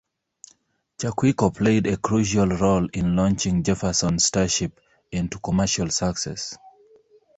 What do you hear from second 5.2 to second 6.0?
commercial